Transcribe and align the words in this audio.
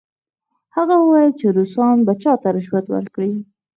هغه 0.75 0.95
وویل 0.99 1.31
چې 1.39 1.47
روسان 1.57 1.95
به 2.05 2.13
چا 2.23 2.33
ته 2.41 2.47
رشوت 2.55 2.85
ورکړي؟ 2.91 3.31